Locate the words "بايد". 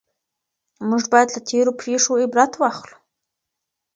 1.11-1.29